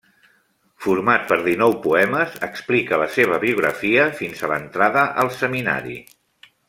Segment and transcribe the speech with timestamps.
[0.85, 6.01] Format per dinou poemes, explica la seva biografia fins a l'entrada al seminari.